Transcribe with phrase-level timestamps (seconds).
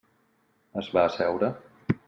[0.83, 1.53] Es va asseure.